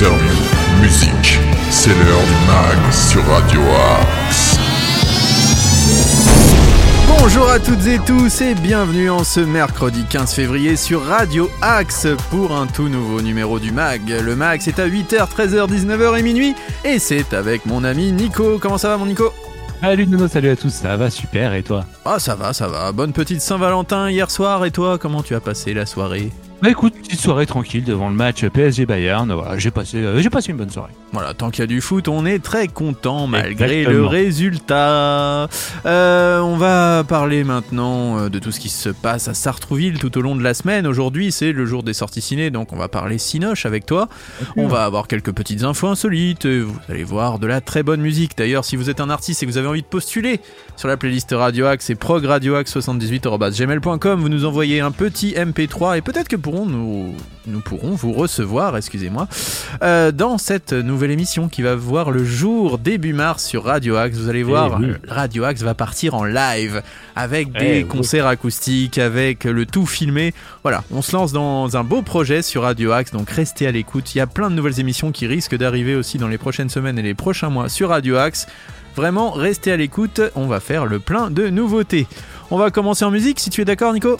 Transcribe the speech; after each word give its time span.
interviews, 0.00 0.80
musique. 0.80 1.38
C'est 1.70 1.90
l'heure 1.90 2.22
du 2.22 2.46
mag 2.46 2.92
sur 2.92 3.22
Radio 3.26 3.60
Axe. 4.00 4.56
Bonjour 7.06 7.50
à 7.50 7.58
toutes 7.58 7.86
et 7.86 7.98
tous 7.98 8.40
et 8.40 8.54
bienvenue 8.54 9.10
en 9.10 9.24
ce 9.24 9.40
mercredi 9.40 10.06
15 10.08 10.32
février 10.32 10.76
sur 10.76 11.04
Radio 11.04 11.50
Axe 11.60 12.06
pour 12.30 12.56
un 12.56 12.66
tout 12.66 12.88
nouveau 12.88 13.20
numéro 13.20 13.58
du 13.58 13.72
MAG. 13.72 14.08
Le 14.08 14.34
MAG 14.36 14.62
c'est 14.62 14.78
à 14.78 14.88
8h, 14.88 15.28
13h, 15.28 15.68
19h 15.68 16.18
et 16.18 16.22
minuit 16.22 16.54
et 16.82 16.98
c'est 16.98 17.34
avec 17.34 17.66
mon 17.66 17.84
ami 17.84 18.10
Nico. 18.12 18.58
Comment 18.58 18.78
ça 18.78 18.88
va 18.88 18.96
mon 18.96 19.04
Nico? 19.04 19.34
Salut 19.82 20.06
Nono, 20.06 20.28
salut 20.28 20.48
à 20.48 20.56
tous, 20.56 20.70
ça 20.70 20.96
va 20.96 21.10
super 21.10 21.52
et 21.52 21.62
toi? 21.62 21.84
Ah 22.06 22.18
ça 22.18 22.34
va, 22.36 22.54
ça 22.54 22.68
va. 22.68 22.90
Bonne 22.92 23.12
petite 23.12 23.42
Saint-Valentin 23.42 24.08
hier 24.08 24.30
soir 24.30 24.64
et 24.64 24.70
toi 24.70 24.96
comment 24.96 25.22
tu 25.22 25.34
as 25.34 25.40
passé 25.40 25.74
la 25.74 25.84
soirée? 25.84 26.30
Bah 26.62 26.68
écoute, 26.68 26.94
petite 26.94 27.20
soirée 27.20 27.46
tranquille 27.46 27.84
devant 27.84 28.10
le 28.10 28.14
match 28.14 28.46
PSG 28.46 28.84
Bayern, 28.84 29.32
voilà, 29.32 29.56
j'ai 29.56 29.70
passé, 29.70 29.96
euh, 29.96 30.20
j'ai 30.20 30.28
passé 30.28 30.50
une 30.52 30.58
bonne 30.58 30.68
soirée. 30.68 30.92
Voilà, 31.12 31.34
tant 31.34 31.50
qu'il 31.50 31.62
y 31.62 31.64
a 31.64 31.66
du 31.66 31.80
foot, 31.80 32.06
on 32.06 32.24
est 32.24 32.38
très 32.38 32.68
content 32.68 33.26
malgré 33.26 33.80
Exactement. 33.80 34.02
le 34.02 34.06
résultat. 34.06 35.48
Euh, 35.84 36.38
on 36.38 36.56
va 36.56 37.02
parler 37.02 37.42
maintenant 37.42 38.20
euh, 38.20 38.28
de 38.28 38.38
tout 38.38 38.52
ce 38.52 38.60
qui 38.60 38.68
se 38.68 38.90
passe 38.90 39.26
à 39.26 39.34
Sartrouville 39.34 39.98
tout 39.98 40.16
au 40.16 40.20
long 40.20 40.36
de 40.36 40.42
la 40.42 40.54
semaine. 40.54 40.86
Aujourd'hui, 40.86 41.32
c'est 41.32 41.50
le 41.50 41.66
jour 41.66 41.82
des 41.82 41.94
sorties 41.94 42.20
ciné, 42.20 42.50
donc 42.50 42.72
on 42.72 42.76
va 42.76 42.86
parler 42.86 43.18
Cinoche 43.18 43.66
avec 43.66 43.86
toi. 43.86 44.08
On 44.56 44.68
va 44.68 44.84
avoir 44.84 45.08
quelques 45.08 45.32
petites 45.32 45.64
infos 45.64 45.88
insolites. 45.88 46.44
et 46.44 46.60
Vous 46.60 46.78
allez 46.88 47.02
voir 47.02 47.40
de 47.40 47.48
la 47.48 47.60
très 47.60 47.82
bonne 47.82 48.00
musique. 48.00 48.38
D'ailleurs, 48.38 48.64
si 48.64 48.76
vous 48.76 48.88
êtes 48.88 49.00
un 49.00 49.10
artiste 49.10 49.42
et 49.42 49.46
que 49.46 49.50
vous 49.50 49.58
avez 49.58 49.66
envie 49.66 49.82
de 49.82 49.86
postuler 49.86 50.38
sur 50.76 50.86
la 50.86 50.96
playlist 50.96 51.34
Radio 51.36 51.66
Axe, 51.66 51.86
c'est 51.86 51.96
progradioaxe78.gmail.com. 51.96 54.20
Vous 54.20 54.28
nous 54.28 54.44
envoyez 54.44 54.78
un 54.80 54.92
petit 54.92 55.32
MP3 55.32 55.98
et 55.98 56.02
peut-être 56.02 56.28
que 56.28 56.36
pourrons 56.36 56.66
nous, 56.66 57.16
nous 57.48 57.60
pourrons 57.60 57.90
vous 57.90 58.12
recevoir, 58.12 58.76
excusez-moi, 58.76 59.26
euh, 59.82 60.12
dans 60.12 60.38
cette 60.38 60.72
nouvelle 60.72 60.99
émission 61.08 61.48
qui 61.48 61.62
va 61.62 61.74
voir 61.74 62.10
le 62.10 62.22
jour 62.24 62.76
début 62.78 63.14
mars 63.14 63.44
sur 63.46 63.64
Radio 63.64 63.96
Axe. 63.96 64.18
Vous 64.18 64.28
allez 64.28 64.42
voir, 64.42 64.78
oui. 64.78 64.88
euh, 64.90 64.98
Radio 65.08 65.44
Axe 65.44 65.62
va 65.62 65.72
partir 65.74 66.14
en 66.14 66.24
live 66.24 66.82
avec 67.16 67.48
Eh 67.54 67.58
des 67.58 67.84
concerts 67.84 68.26
acoustiques, 68.26 68.98
avec 68.98 69.44
le 69.44 69.64
tout 69.64 69.86
filmé. 69.86 70.34
Voilà, 70.62 70.84
on 70.90 71.00
se 71.00 71.12
lance 71.16 71.32
dans 71.32 71.76
un 71.78 71.84
beau 71.84 72.02
projet 72.02 72.42
sur 72.42 72.62
Radio 72.62 72.92
Axe, 72.92 73.12
donc 73.12 73.30
restez 73.30 73.66
à 73.66 73.70
l'écoute. 73.72 74.14
Il 74.14 74.18
y 74.18 74.20
a 74.20 74.26
plein 74.26 74.50
de 74.50 74.54
nouvelles 74.56 74.80
émissions 74.80 75.12
qui 75.12 75.26
risquent 75.26 75.56
d'arriver 75.56 75.94
aussi 75.94 76.18
dans 76.18 76.28
les 76.28 76.36
prochaines 76.36 76.68
semaines 76.68 76.98
et 76.98 77.02
les 77.02 77.14
prochains 77.14 77.48
mois 77.48 77.70
sur 77.70 77.88
Radio 77.88 78.16
Axe. 78.16 78.46
Vraiment, 78.96 79.30
restez 79.30 79.72
à 79.72 79.76
l'écoute, 79.76 80.20
on 80.34 80.48
va 80.48 80.60
faire 80.60 80.84
le 80.84 80.98
plein 80.98 81.30
de 81.30 81.48
nouveautés. 81.48 82.06
On 82.50 82.58
va 82.58 82.70
commencer 82.70 83.04
en 83.04 83.10
musique 83.10 83.38
si 83.40 83.48
tu 83.48 83.60
es 83.62 83.64
d'accord 83.64 83.94
Nico? 83.94 84.18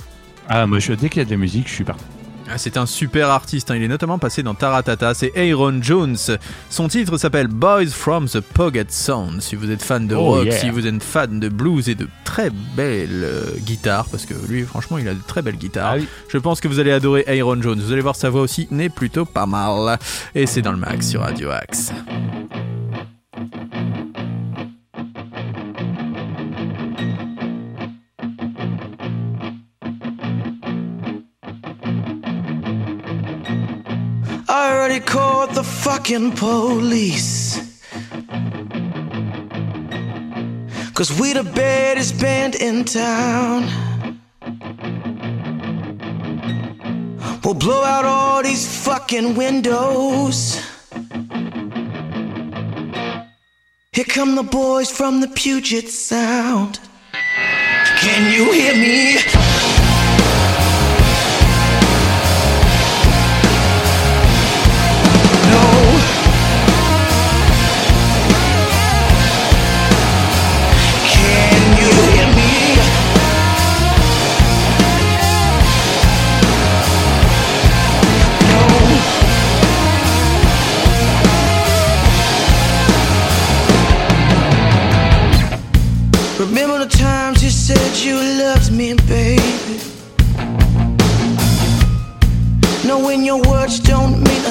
Ah 0.48 0.66
moi 0.66 0.78
je, 0.78 0.92
dès 0.92 1.08
qu'il 1.08 1.18
y 1.18 1.22
a 1.22 1.24
de 1.24 1.30
la 1.30 1.36
musique, 1.36 1.68
je 1.68 1.74
suis 1.74 1.84
parti. 1.84 2.04
Ah, 2.52 2.58
c'est 2.58 2.76
un 2.76 2.86
super 2.86 3.30
artiste, 3.30 3.70
hein. 3.70 3.76
il 3.76 3.82
est 3.82 3.88
notamment 3.88 4.18
passé 4.18 4.42
dans 4.42 4.54
Taratata, 4.54 5.14
c'est 5.14 5.32
Aaron 5.36 5.80
Jones. 5.82 6.16
Son 6.68 6.88
titre 6.88 7.16
s'appelle 7.16 7.46
Boys 7.46 7.86
from 7.90 8.28
the 8.28 8.40
Pocket 8.40 8.90
Sound. 8.90 9.40
Si 9.40 9.54
vous 9.56 9.70
êtes 9.70 9.82
fan 9.82 10.06
de 10.06 10.14
Oh, 10.14 10.32
rock, 10.32 10.46
yeah. 10.46 10.58
si 10.58 10.70
vous 10.70 10.86
êtes 10.86 11.02
fan 11.02 11.38
de 11.40 11.48
blues 11.48 11.88
et 11.88 11.94
de 11.94 12.08
très 12.24 12.50
belles 12.50 13.22
euh, 13.24 13.44
guitares, 13.60 14.06
parce 14.10 14.26
que 14.26 14.34
lui 14.48 14.62
franchement 14.64 14.98
il 14.98 15.08
a 15.08 15.14
de 15.14 15.20
très 15.26 15.42
belles 15.42 15.56
guitares, 15.58 15.92
Ah 15.94 15.96
oui. 15.98 16.08
je 16.28 16.38
pense 16.38 16.60
que 16.60 16.68
vous 16.68 16.78
allez 16.80 16.92
adorer 16.92 17.24
Aaron 17.28 17.60
Jones. 17.62 17.80
Vous 17.80 17.92
allez 17.92 18.02
voir 18.02 18.16
sa 18.16 18.30
voix 18.30 18.42
aussi 18.42 18.66
n'est 18.70 18.88
plutôt 18.88 19.24
pas 19.24 19.46
mal. 19.46 19.98
Et 20.34 20.46
c'est 20.46 20.62
dans 20.62 20.72
le 20.72 20.78
max 20.78 21.08
sur 21.08 21.20
Radio 21.20 21.50
Axe. 21.50 21.92
I 35.00 35.03
called 35.03 35.55
the 35.55 35.65
fucking 35.65 36.33
police. 36.33 37.56
Cause 40.93 41.19
we 41.19 41.33
the 41.33 41.43
baddest 41.43 42.21
band 42.21 42.56
in 42.56 42.84
town. 42.84 43.62
We'll 47.43 47.55
blow 47.55 47.83
out 47.83 48.05
all 48.05 48.43
these 48.43 48.66
fucking 48.84 49.37
windows. 49.37 50.61
Here 53.93 54.05
come 54.05 54.34
the 54.34 54.43
boys 54.43 54.91
from 54.91 55.22
the 55.22 55.28
Puget 55.28 55.88
Sound. 55.88 56.78
Can 58.03 58.34
you 58.34 58.53
hear 58.53 58.75
me? 58.75 59.50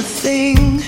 Thing. 0.10 0.82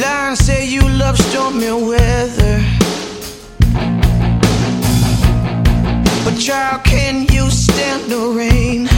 Lions 0.00 0.40
say 0.40 0.66
you 0.66 0.82
love 0.98 1.16
stormy 1.18 1.70
weather. 1.70 2.58
But 6.24 6.38
child, 6.38 6.84
can 6.84 7.26
you 7.32 7.48
stand 7.50 8.10
the 8.10 8.32
rain? 8.36 8.95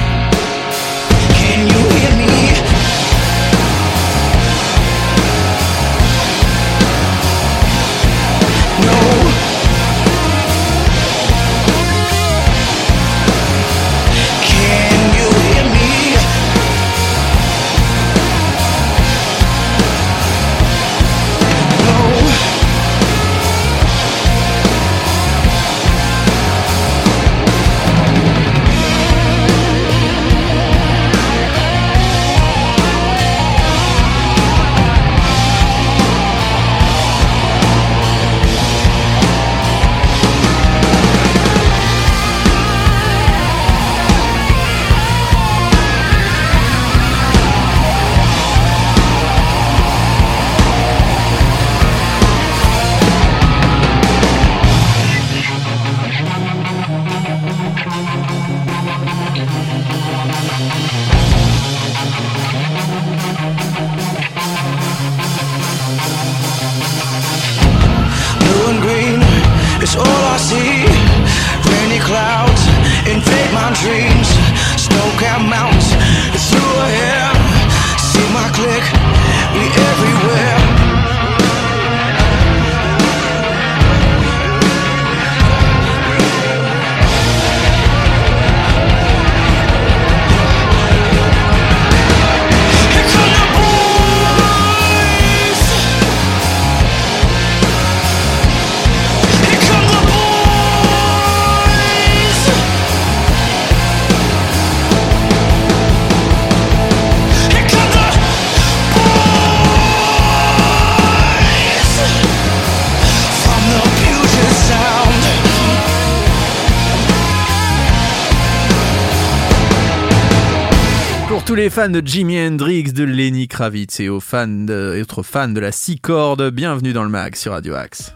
Les 121.59 121.71
fans 121.71 121.89
de 121.89 122.01
Jimi 122.05 122.39
Hendrix, 122.39 122.93
de 122.93 123.03
Lenny 123.03 123.49
Kravitz 123.49 123.99
et 123.99 124.09
aux 124.09 124.21
fans 124.21 124.47
de, 124.47 124.95
et 124.97 125.03
autres 125.03 125.25
fans 125.25 125.49
de 125.49 125.59
la 125.59 125.73
six 125.73 125.99
cordes, 125.99 126.51
bienvenue 126.51 126.93
dans 126.93 127.03
le 127.03 127.09
mag 127.09 127.35
sur 127.35 127.51
Radio 127.51 127.75
Axe. 127.75 128.15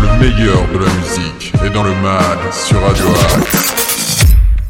Le 0.00 0.20
meilleur 0.20 0.62
de 0.72 0.78
la 0.78 0.94
musique 0.94 1.52
est 1.64 1.70
dans 1.70 1.82
le 1.82 1.92
mag 2.02 2.38
sur 2.52 2.80
Radio 2.80 3.04
Axe. 3.08 4.26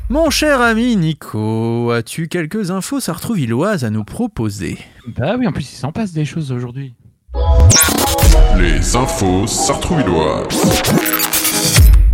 Mon 0.09 0.31
cher 0.31 0.63
ami 0.63 0.97
Nico, 0.97 1.91
as-tu 1.91 2.29
quelques 2.29 2.71
infos 2.71 2.99
sartrouvilloises 2.99 3.85
à 3.85 3.91
nous 3.91 4.05
proposer? 4.05 4.79
Bah 5.09 5.37
oui, 5.39 5.47
en 5.47 5.53
plus, 5.53 5.71
il 5.71 5.77
s'en 5.77 5.93
passe 5.93 6.15
des 6.15 6.25
choses 6.25 6.53
aujourd'hui. 6.53 6.95
Les 8.59 8.97
infos 8.97 9.47
sartrouvilloises. 9.47 10.47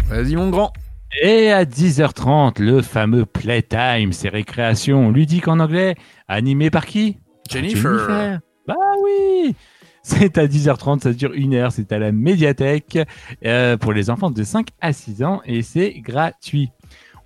Vas-y 0.09 0.35
mon 0.35 0.51
grand. 0.51 0.73
Et 1.21 1.51
à 1.53 1.65
10h30, 1.65 2.61
le 2.63 2.81
fameux 2.81 3.27
Playtime, 3.27 4.13
ces 4.13 4.31
récréations 4.31 5.11
ludiques 5.11 5.47
en 5.47 5.61
anglais, 5.61 5.95
animées 6.27 6.71
par 6.71 6.87
qui? 6.87 7.19
Jennifer. 7.51 8.41
Bah 8.67 8.75
oui 9.03 9.55
C'est 10.03 10.39
à 10.39 10.47
10h30, 10.47 11.01
ça 11.01 11.13
dure 11.13 11.33
une 11.35 11.55
heure, 11.55 11.71
c'est 11.71 11.93
à 11.93 11.99
la 11.99 12.13
médiathèque 12.13 12.99
euh, 13.45 13.77
pour 13.77 13.93
les 13.93 14.09
enfants 14.09 14.31
de 14.31 14.43
5 14.43 14.69
à 14.81 14.93
6 14.93 15.23
ans 15.23 15.43
et 15.45 15.61
c'est 15.63 15.93
gratuit. 16.01 16.71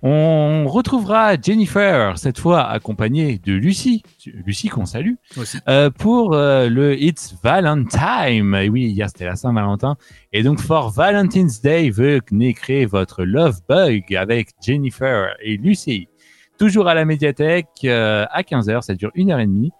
On 0.03 0.65
retrouvera 0.67 1.39
Jennifer, 1.41 2.17
cette 2.17 2.39
fois 2.39 2.63
accompagnée 2.63 3.39
de 3.39 3.53
Lucie, 3.53 4.03
Lucie 4.25 4.69
qu'on 4.69 4.85
salue, 4.85 5.15
euh, 5.67 5.89
pour 5.89 6.33
euh, 6.33 6.69
le 6.69 7.01
It's 7.01 7.35
Valentine. 7.43 8.53
Et 8.55 8.69
oui, 8.69 8.87
hier 8.87 9.09
c'était 9.09 9.25
la 9.25 9.35
Saint-Valentin. 9.35 9.95
Et 10.33 10.43
donc, 10.43 10.59
for 10.59 10.91
Valentine's 10.91 11.61
Day, 11.61 11.89
venez 11.89 12.53
créer 12.53 12.85
votre 12.85 13.23
Love 13.23 13.59
Bug 13.67 14.15
avec 14.15 14.49
Jennifer 14.61 15.35
et 15.41 15.57
Lucie. 15.57 16.07
Toujours 16.57 16.87
à 16.87 16.93
la 16.95 17.05
médiathèque 17.05 17.67
euh, 17.83 18.25
à 18.31 18.41
15h, 18.41 18.81
ça 18.81 18.95
dure 18.95 19.11
une 19.13 19.31
heure 19.31 19.39
et 19.39 19.45
demie. 19.45 19.71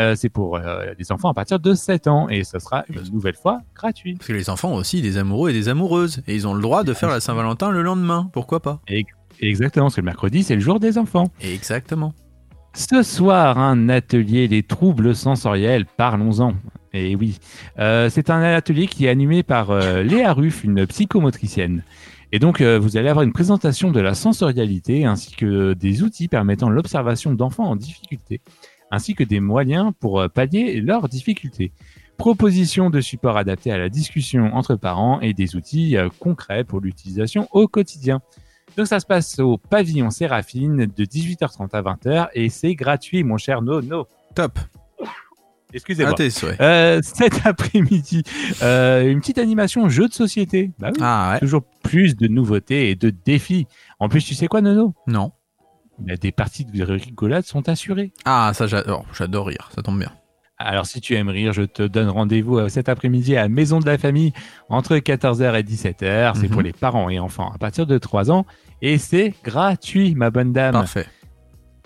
Euh, 0.00 0.14
c'est 0.14 0.30
pour 0.30 0.56
euh, 0.56 0.94
les 0.98 1.12
enfants 1.12 1.28
à 1.28 1.34
partir 1.34 1.60
de 1.60 1.74
7 1.74 2.06
ans 2.06 2.28
et 2.28 2.42
ce 2.42 2.58
sera 2.58 2.84
une 2.88 3.02
nouvelle 3.12 3.34
fois 3.34 3.60
gratuit. 3.74 4.14
Parce 4.14 4.28
que 4.28 4.32
les 4.32 4.48
enfants 4.48 4.70
ont 4.70 4.76
aussi 4.76 5.02
des 5.02 5.18
amoureux 5.18 5.50
et 5.50 5.52
des 5.52 5.68
amoureuses. 5.68 6.22
Et 6.26 6.34
ils 6.34 6.48
ont 6.48 6.54
le 6.54 6.62
droit 6.62 6.84
de 6.84 6.94
faire 6.94 7.10
la 7.10 7.20
Saint-Valentin 7.20 7.70
le 7.70 7.82
lendemain. 7.82 8.30
Pourquoi 8.32 8.60
pas? 8.60 8.80
Exactement, 9.40 9.86
parce 9.86 9.96
que 9.96 10.00
le 10.00 10.06
mercredi, 10.06 10.42
c'est 10.42 10.54
le 10.54 10.60
jour 10.60 10.80
des 10.80 10.98
enfants. 10.98 11.28
Exactement. 11.40 12.14
Ce 12.72 13.02
soir, 13.02 13.58
un 13.58 13.88
atelier 13.88 14.46
des 14.46 14.62
troubles 14.62 15.14
sensoriels, 15.14 15.86
parlons-en. 15.96 16.54
Et 16.92 17.16
oui, 17.16 17.38
Euh, 17.78 18.08
c'est 18.10 18.30
un 18.30 18.42
atelier 18.42 18.86
qui 18.86 19.06
est 19.06 19.08
animé 19.08 19.42
par 19.42 19.70
euh, 19.70 20.02
Léa 20.02 20.32
Ruff, 20.32 20.64
une 20.64 20.86
psychomotricienne. 20.86 21.82
Et 22.32 22.38
donc, 22.38 22.60
euh, 22.60 22.78
vous 22.78 22.96
allez 22.96 23.08
avoir 23.08 23.24
une 23.24 23.32
présentation 23.32 23.90
de 23.90 24.00
la 24.00 24.14
sensorialité 24.14 25.04
ainsi 25.04 25.34
que 25.34 25.74
des 25.74 26.02
outils 26.02 26.28
permettant 26.28 26.68
l'observation 26.70 27.32
d'enfants 27.32 27.68
en 27.68 27.76
difficulté, 27.76 28.40
ainsi 28.92 29.14
que 29.14 29.24
des 29.24 29.40
moyens 29.40 29.92
pour 29.98 30.24
pallier 30.32 30.80
leurs 30.80 31.08
difficultés. 31.08 31.72
Proposition 32.18 32.90
de 32.90 33.00
support 33.00 33.36
adapté 33.36 33.72
à 33.72 33.78
la 33.78 33.88
discussion 33.88 34.54
entre 34.54 34.76
parents 34.76 35.20
et 35.20 35.32
des 35.32 35.56
outils 35.56 35.96
concrets 36.20 36.64
pour 36.64 36.80
l'utilisation 36.80 37.48
au 37.50 37.66
quotidien. 37.66 38.20
Donc 38.76 38.86
ça 38.86 39.00
se 39.00 39.06
passe 39.06 39.38
au 39.38 39.58
pavillon 39.58 40.10
Séraphine 40.10 40.86
de 40.86 41.04
18h30 41.04 41.70
à 41.72 41.82
20h 41.82 42.28
et 42.34 42.48
c'est 42.48 42.74
gratuit, 42.74 43.24
mon 43.24 43.36
cher 43.36 43.62
Nono. 43.62 44.06
Top. 44.34 44.58
Excusez-moi. 45.72 46.14
Euh, 46.60 47.00
cet 47.02 47.40
après-midi, 47.46 48.22
euh, 48.62 49.08
une 49.08 49.20
petite 49.20 49.38
animation 49.38 49.88
jeu 49.88 50.08
de 50.08 50.12
société. 50.12 50.72
Bah 50.78 50.90
oui. 50.92 51.00
Ah 51.00 51.32
ouais. 51.32 51.40
Toujours 51.40 51.62
plus 51.82 52.16
de 52.16 52.26
nouveautés 52.26 52.90
et 52.90 52.96
de 52.96 53.10
défis. 53.10 53.66
En 53.98 54.08
plus, 54.08 54.24
tu 54.24 54.34
sais 54.34 54.48
quoi, 54.48 54.60
Nono? 54.60 54.94
Non. 55.06 55.32
Des 55.98 56.32
parties 56.32 56.64
de 56.64 56.82
rigolade 56.82 57.44
sont 57.44 57.68
assurées. 57.68 58.12
Ah 58.24 58.52
ça 58.54 58.66
j'adore. 58.66 59.04
J'adore 59.16 59.48
rire. 59.48 59.70
Ça 59.74 59.82
tombe 59.82 59.98
bien. 59.98 60.10
Alors, 60.62 60.84
si 60.84 61.00
tu 61.00 61.14
aimes 61.14 61.30
rire, 61.30 61.54
je 61.54 61.62
te 61.62 61.82
donne 61.82 62.10
rendez-vous 62.10 62.58
euh, 62.58 62.68
cet 62.68 62.90
après-midi 62.90 63.34
à 63.34 63.48
Maison 63.48 63.78
de 63.80 63.86
la 63.86 63.96
Famille 63.96 64.32
entre 64.68 64.96
14h 64.96 65.58
et 65.58 65.62
17h. 65.62 66.32
C'est 66.36 66.48
Mhm. 66.48 66.50
pour 66.50 66.60
les 66.60 66.72
parents 66.74 67.08
et 67.08 67.18
enfants 67.18 67.50
à 67.54 67.56
partir 67.56 67.86
de 67.86 67.96
3 67.96 68.30
ans. 68.30 68.44
Et 68.82 68.98
c'est 68.98 69.32
gratuit, 69.42 70.14
ma 70.14 70.30
bonne 70.30 70.52
dame. 70.52 70.72
Parfait. 70.72 71.06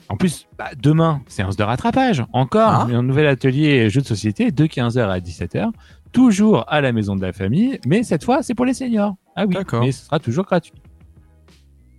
En 0.08 0.16
plus, 0.16 0.46
bah, 0.58 0.70
demain, 0.76 1.22
séance 1.28 1.56
de 1.56 1.62
rattrapage. 1.62 2.24
Encore 2.32 2.68
Ah. 2.68 2.86
un 2.90 3.02
nouvel 3.04 3.28
atelier 3.28 3.88
jeu 3.90 4.00
de 4.00 4.06
société 4.06 4.50
de 4.50 4.66
15h 4.66 5.08
à 5.08 5.20
17h. 5.20 5.70
Toujours 6.10 6.64
à 6.68 6.80
la 6.80 6.90
maison 6.92 7.14
de 7.14 7.22
la 7.22 7.32
famille, 7.32 7.78
mais 7.86 8.02
cette 8.02 8.24
fois, 8.24 8.42
c'est 8.42 8.54
pour 8.54 8.64
les 8.66 8.74
seniors. 8.74 9.14
Ah 9.36 9.46
oui, 9.46 9.54
D'accord. 9.54 9.82
mais 9.84 9.92
ce 9.92 10.04
sera 10.04 10.18
toujours 10.18 10.44
gratuit. 10.46 10.74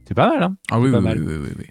C'est 0.06 0.13
pas 0.13 0.27
mal, 0.30 0.44
hein 0.44 0.56
Ah 0.72 0.80
oui, 0.80 0.92
pas 0.92 0.98
oui, 0.98 1.04
mal. 1.04 1.19
oui, 1.19 1.25
oui, 1.25 1.39
oui, 1.48 1.54
oui. 1.57 1.66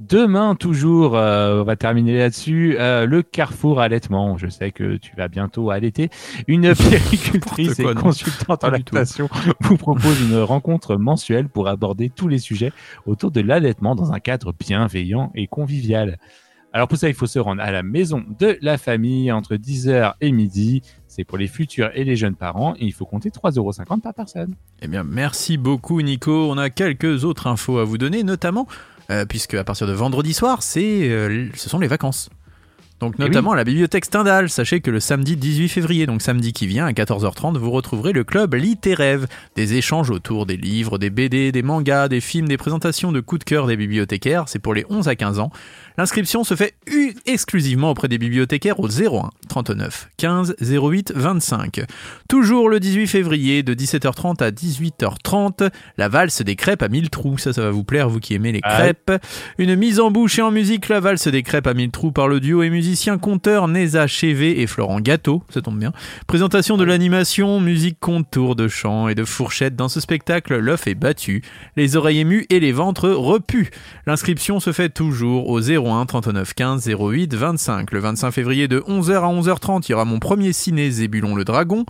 Demain, 0.00 0.54
toujours, 0.54 1.14
euh, 1.14 1.60
on 1.60 1.64
va 1.64 1.76
terminer 1.76 2.16
là-dessus, 2.16 2.76
euh, 2.78 3.04
le 3.04 3.22
carrefour 3.22 3.80
allaitement. 3.80 4.38
Je 4.38 4.48
sais 4.48 4.72
que 4.72 4.96
tu 4.96 5.14
vas 5.14 5.28
bientôt 5.28 5.68
allaiter. 5.68 6.08
Une 6.48 6.74
péricultrice 6.90 7.74
quoi, 7.74 7.92
et 7.92 7.94
consultante 7.94 8.64
en 8.64 8.70
lactation 8.70 9.28
vous 9.60 9.76
propose 9.76 10.18
une 10.22 10.38
rencontre 10.38 10.96
mensuelle 10.96 11.50
pour 11.50 11.68
aborder 11.68 12.08
tous 12.08 12.28
les 12.28 12.38
sujets 12.38 12.72
autour 13.04 13.30
de 13.30 13.42
l'allaitement 13.42 13.94
dans 13.94 14.12
un 14.12 14.20
cadre 14.20 14.54
bienveillant 14.58 15.32
et 15.34 15.46
convivial. 15.46 16.16
Alors 16.72 16.88
pour 16.88 16.96
ça, 16.96 17.08
il 17.08 17.14
faut 17.14 17.26
se 17.26 17.38
rendre 17.38 17.60
à 17.60 17.70
la 17.70 17.82
maison 17.82 18.24
de 18.38 18.56
la 18.62 18.78
famille 18.78 19.30
entre 19.30 19.56
10h 19.56 20.14
et 20.22 20.32
midi. 20.32 20.82
C'est 21.08 21.24
pour 21.24 21.36
les 21.36 21.48
futurs 21.48 21.90
et 21.94 22.04
les 22.04 22.16
jeunes 22.16 22.36
parents 22.36 22.74
et 22.76 22.86
il 22.86 22.92
faut 22.92 23.04
compter 23.04 23.28
3,50€ 23.28 24.00
par 24.00 24.14
personne. 24.14 24.54
Eh 24.80 24.88
bien, 24.88 25.04
merci 25.04 25.58
beaucoup, 25.58 26.00
Nico. 26.00 26.48
On 26.50 26.56
a 26.56 26.70
quelques 26.70 27.24
autres 27.24 27.48
infos 27.48 27.78
à 27.78 27.84
vous 27.84 27.98
donner, 27.98 28.22
notamment 28.22 28.66
puisque 29.28 29.54
à 29.54 29.64
partir 29.64 29.86
de 29.86 29.92
vendredi 29.92 30.32
soir, 30.32 30.62
c'est, 30.62 31.08
euh, 31.10 31.48
ce 31.54 31.68
sont 31.68 31.78
les 31.78 31.88
vacances. 31.88 32.30
Donc, 33.00 33.14
Eh 33.18 33.22
notamment 33.22 33.52
à 33.52 33.56
la 33.56 33.64
bibliothèque 33.64 34.04
Stendhal. 34.04 34.50
Sachez 34.50 34.80
que 34.80 34.90
le 34.90 35.00
samedi 35.00 35.36
18 35.36 35.68
février, 35.68 36.06
donc 36.06 36.22
samedi 36.22 36.52
qui 36.52 36.66
vient 36.66 36.86
à 36.86 36.92
14h30, 36.92 37.56
vous 37.56 37.70
retrouverez 37.70 38.12
le 38.12 38.24
club 38.24 38.54
Littéraire. 38.54 39.20
Des 39.56 39.74
échanges 39.74 40.10
autour 40.10 40.46
des 40.46 40.56
livres, 40.56 40.98
des 40.98 41.10
BD, 41.10 41.50
des 41.50 41.62
mangas, 41.62 42.08
des 42.08 42.20
films, 42.20 42.46
des 42.46 42.56
présentations 42.56 43.12
de 43.12 43.20
coups 43.20 43.40
de 43.40 43.44
cœur 43.44 43.66
des 43.66 43.76
bibliothécaires. 43.76 44.44
C'est 44.48 44.58
pour 44.58 44.74
les 44.74 44.84
11 44.88 45.08
à 45.08 45.16
15 45.16 45.38
ans. 45.38 45.50
L'inscription 45.98 46.44
se 46.44 46.54
fait 46.54 46.74
exclusivement 47.26 47.90
auprès 47.90 48.08
des 48.08 48.18
bibliothécaires 48.18 48.80
au 48.80 48.88
01 48.88 49.30
39 49.48 50.08
15 50.16 50.56
08 50.60 51.12
25. 51.14 51.82
Toujours 52.28 52.68
le 52.68 52.80
18 52.80 53.06
février 53.06 53.62
de 53.62 53.74
17h30 53.74 54.42
à 54.42 54.50
18h30, 54.50 55.70
la 55.98 56.08
valse 56.08 56.42
des 56.42 56.56
crêpes 56.56 56.82
à 56.82 56.88
mille 56.88 57.10
trous. 57.10 57.38
Ça, 57.38 57.52
ça 57.52 57.62
va 57.62 57.70
vous 57.70 57.84
plaire, 57.84 58.08
vous 58.08 58.20
qui 58.20 58.34
aimez 58.34 58.52
les 58.52 58.60
Ah 58.62 58.76
crêpes. 58.76 59.12
Une 59.58 59.74
mise 59.76 60.00
en 60.00 60.10
bouche 60.10 60.38
et 60.38 60.42
en 60.42 60.50
musique, 60.50 60.88
la 60.88 61.00
valse 61.00 61.28
des 61.28 61.42
crêpes 61.42 61.66
à 61.66 61.74
mille 61.74 61.90
trous 61.90 62.12
par 62.12 62.28
le 62.28 62.40
duo 62.40 62.62
et 62.62 62.70
musicien 62.90 63.18
conteur 63.18 63.68
Neza 63.68 64.08
Chevé 64.08 64.62
et 64.62 64.66
Florent 64.66 64.98
Gâteau. 64.98 65.44
Ça 65.50 65.62
tombe 65.62 65.78
bien. 65.78 65.92
Présentation 66.26 66.76
de 66.76 66.82
l'animation, 66.82 67.60
musique, 67.60 68.00
conte, 68.00 68.28
tour 68.28 68.56
de 68.56 68.66
chant 68.66 69.06
et 69.06 69.14
de 69.14 69.24
fourchette. 69.24 69.76
Dans 69.76 69.88
ce 69.88 70.00
spectacle, 70.00 70.56
l'œuf 70.56 70.88
est 70.88 70.96
battu, 70.96 71.44
les 71.76 71.94
oreilles 71.94 72.18
émues 72.18 72.46
et 72.50 72.58
les 72.58 72.72
ventres 72.72 73.08
repus. 73.08 73.70
L'inscription 74.06 74.58
se 74.58 74.72
fait 74.72 74.88
toujours 74.88 75.50
au 75.50 75.60
01 75.60 76.04
39 76.04 76.52
15 76.52 76.88
08 76.88 77.32
25. 77.32 77.92
Le 77.92 78.00
25 78.00 78.32
février 78.32 78.66
de 78.66 78.80
11h 78.80 79.12
à 79.12 79.32
11h30, 79.32 79.84
il 79.86 79.92
y 79.92 79.94
aura 79.94 80.04
mon 80.04 80.18
premier 80.18 80.52
ciné 80.52 80.90
Zébulon 80.90 81.36
le 81.36 81.44
Dragon. 81.44 81.84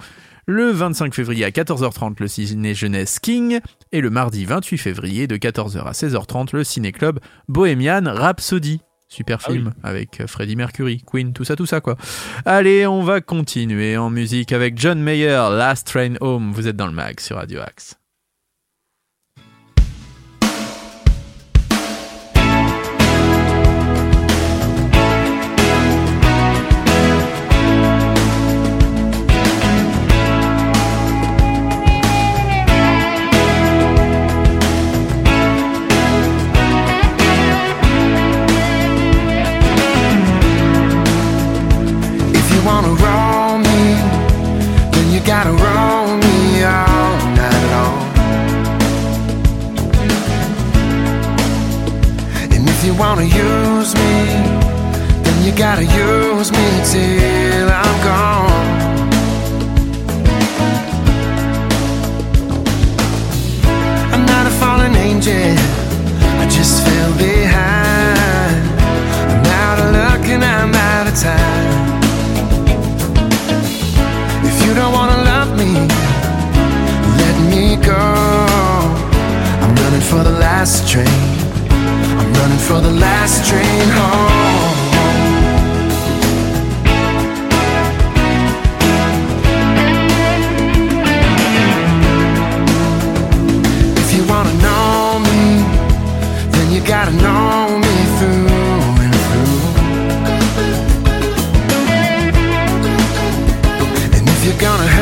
Le 0.44 0.70
25 0.70 1.14
février 1.14 1.46
à 1.46 1.50
14h30, 1.50 2.16
le 2.20 2.28
ciné 2.28 2.74
jeunesse 2.74 3.20
King. 3.20 3.60
Et 3.92 4.02
le 4.02 4.10
mardi 4.10 4.44
28 4.44 4.76
février 4.76 5.26
de 5.26 5.38
14h 5.38 5.82
à 5.82 5.92
16h30, 5.92 6.54
le 6.54 6.62
ciné-club 6.62 7.20
Bohemian 7.48 8.02
Rhapsody. 8.04 8.82
Super 9.10 9.38
Ah 9.44 9.50
film 9.50 9.74
avec 9.82 10.22
Freddie 10.26 10.56
Mercury, 10.56 11.02
Queen, 11.04 11.32
tout 11.32 11.44
ça, 11.44 11.56
tout 11.56 11.66
ça 11.66 11.80
quoi. 11.80 11.96
Allez, 12.46 12.86
on 12.86 13.02
va 13.02 13.20
continuer 13.20 13.96
en 13.96 14.08
musique 14.08 14.52
avec 14.52 14.78
John 14.78 15.02
Mayer, 15.02 15.48
Last 15.50 15.88
Train 15.88 16.14
Home. 16.20 16.52
Vous 16.52 16.68
êtes 16.68 16.76
dans 16.76 16.86
le 16.86 16.92
mag 16.92 17.20
sur 17.20 17.36
Radio 17.36 17.60
Axe. 17.60 17.99
Wanna 53.00 53.24
use 53.24 53.94
me, 53.94 54.12
then 55.24 55.42
you 55.42 55.52
gotta 55.52 55.84
use 55.84 56.52
me 56.52 56.66
till 56.84 57.70
I'm 57.70 58.04
gone. 58.04 58.39
Gonna 104.60 104.99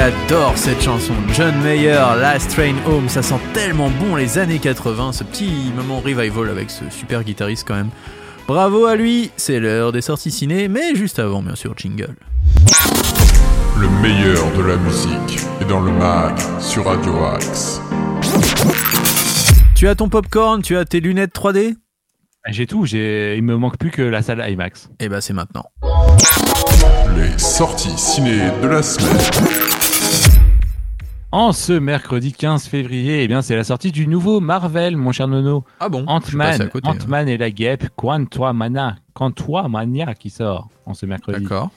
l'adore 0.00 0.56
cette 0.56 0.80
chanson. 0.80 1.12
John 1.34 1.54
Mayer, 1.62 2.00
Last 2.18 2.50
Train 2.52 2.74
Home, 2.86 3.10
ça 3.10 3.22
sent 3.22 3.38
tellement 3.52 3.90
bon 3.90 4.16
les 4.16 4.38
années 4.38 4.58
80, 4.58 5.12
ce 5.12 5.24
petit 5.24 5.70
moment 5.76 6.00
revival 6.00 6.48
avec 6.48 6.70
ce 6.70 6.88
super 6.88 7.22
guitariste 7.22 7.68
quand 7.68 7.74
même. 7.74 7.90
Bravo 8.48 8.86
à 8.86 8.96
lui, 8.96 9.30
c'est 9.36 9.60
l'heure 9.60 9.92
des 9.92 10.00
sorties 10.00 10.30
ciné, 10.30 10.68
mais 10.68 10.94
juste 10.94 11.18
avant 11.18 11.42
bien 11.42 11.54
sûr 11.54 11.74
jingle. 11.76 12.16
Le 13.78 13.90
meilleur 14.00 14.50
de 14.56 14.62
la 14.62 14.76
musique 14.76 15.44
est 15.60 15.68
dans 15.68 15.80
le 15.80 15.92
mag 15.92 16.34
sur 16.60 16.86
Radio 16.86 17.22
Axe. 17.22 17.82
Tu 19.74 19.86
as 19.86 19.96
ton 19.96 20.08
popcorn, 20.08 20.62
tu 20.62 20.78
as 20.78 20.86
tes 20.86 21.00
lunettes 21.00 21.34
3D 21.34 21.74
J'ai 22.48 22.66
tout, 22.66 22.86
j'ai... 22.86 23.36
il 23.36 23.42
me 23.42 23.56
manque 23.58 23.76
plus 23.76 23.90
que 23.90 24.00
la 24.00 24.22
salle 24.22 24.42
IMAX. 24.48 24.88
Eh 24.98 25.10
ben 25.10 25.20
c'est 25.20 25.34
maintenant. 25.34 25.66
Les 27.18 27.38
sorties 27.38 27.98
ciné 27.98 28.38
de 28.62 28.66
la 28.66 28.82
semaine. 28.82 29.69
En 31.32 31.52
ce 31.52 31.72
mercredi 31.72 32.32
15 32.32 32.66
février, 32.66 33.22
eh 33.22 33.28
bien, 33.28 33.40
c'est 33.40 33.54
la 33.54 33.62
sortie 33.62 33.92
du 33.92 34.08
nouveau 34.08 34.40
Marvel, 34.40 34.96
mon 34.96 35.12
cher 35.12 35.28
Nono. 35.28 35.62
Ah 35.78 35.88
bon 35.88 36.04
Ant-Man, 36.08 36.62
hein. 36.62 36.80
Ant-Man 36.82 37.28
et 37.28 37.38
la 37.38 37.52
guêpe, 37.52 37.88
Quantumania, 37.94 38.96
Quantumania 39.14 40.14
qui 40.14 40.28
sort 40.28 40.68
en 40.86 40.94
ce 40.94 41.06
mercredi. 41.06 41.44
D'accord. 41.44 41.70